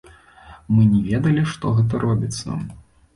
[0.77, 2.57] Мы не ведалі, што гэта робіцца.